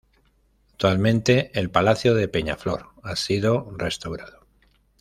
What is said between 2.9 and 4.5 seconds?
ha sido restaurado.